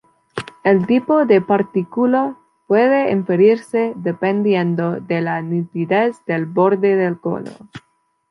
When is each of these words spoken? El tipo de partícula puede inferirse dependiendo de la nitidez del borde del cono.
El 0.63 0.87
tipo 0.87 1.27
de 1.27 1.41
partícula 1.41 2.35
puede 2.65 3.11
inferirse 3.11 3.93
dependiendo 3.95 4.99
de 4.99 5.21
la 5.21 5.39
nitidez 5.43 6.25
del 6.25 6.47
borde 6.47 6.95
del 6.95 7.19
cono. 7.19 7.51